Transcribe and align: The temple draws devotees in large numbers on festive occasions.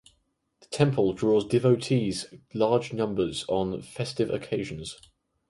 The 0.61 0.65
temple 0.69 1.13
draws 1.13 1.45
devotees 1.45 2.23
in 2.23 2.41
large 2.55 2.91
numbers 2.91 3.45
on 3.47 3.83
festive 3.83 4.31
occasions. 4.31 4.97